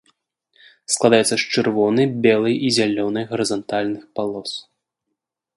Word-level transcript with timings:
Складаецца 0.93 1.27
з 1.31 1.37
чырвонай, 1.55 2.07
белай 2.27 2.55
і 2.69 2.73
зялёнай 2.81 3.29
гарызантальных 3.35 4.03
палос. 4.17 4.51